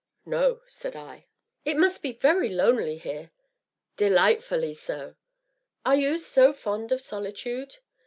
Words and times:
"No," 0.25 0.61
said 0.65 0.95
I. 0.95 1.27
"It 1.63 1.77
must 1.77 2.01
be 2.01 2.11
very 2.11 2.49
lonely 2.49 2.97
here." 2.97 3.29
"Delightfully 3.97 4.73
so." 4.73 5.15
"Are 5.85 5.95
you 5.95 6.17
so 6.17 6.53
fond 6.53 6.91
of 6.91 6.99
solitude?" 7.01 7.77